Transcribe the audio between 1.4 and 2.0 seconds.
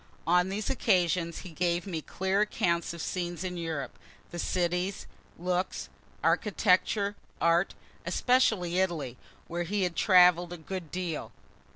he gave